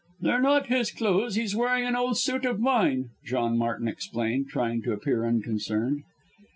"They're 0.19 0.41
not 0.41 0.65
his 0.65 0.89
clothes 0.89 1.35
he's 1.35 1.55
wearing 1.55 1.85
an 1.85 1.95
old 1.95 2.17
suit 2.17 2.43
of 2.43 2.59
mine," 2.59 3.11
John 3.23 3.55
Martin 3.55 3.87
explained, 3.87 4.49
trying 4.49 4.81
to 4.81 4.93
appear 4.93 5.27
unconcerned. 5.27 6.01